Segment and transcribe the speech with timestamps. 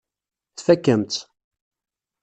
[0.57, 1.21] Tfakk-am-tt.